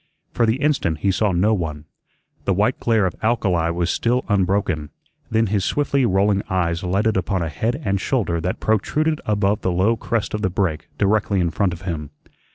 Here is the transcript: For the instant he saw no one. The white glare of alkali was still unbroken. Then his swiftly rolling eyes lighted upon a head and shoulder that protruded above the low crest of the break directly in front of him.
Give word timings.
For 0.33 0.47
the 0.47 0.55
instant 0.55 1.01
he 1.01 1.11
saw 1.11 1.31
no 1.31 1.53
one. 1.53 1.85
The 2.45 2.55
white 2.55 2.79
glare 2.79 3.05
of 3.05 3.13
alkali 3.21 3.69
was 3.69 3.91
still 3.91 4.25
unbroken. 4.29 4.89
Then 5.29 5.45
his 5.45 5.63
swiftly 5.63 6.07
rolling 6.07 6.41
eyes 6.49 6.81
lighted 6.83 7.17
upon 7.17 7.43
a 7.43 7.49
head 7.49 7.79
and 7.85 8.01
shoulder 8.01 8.41
that 8.41 8.59
protruded 8.59 9.21
above 9.27 9.61
the 9.61 9.71
low 9.71 9.95
crest 9.95 10.33
of 10.33 10.41
the 10.41 10.49
break 10.49 10.89
directly 10.97 11.39
in 11.39 11.51
front 11.51 11.71
of 11.71 11.83
him. 11.83 12.09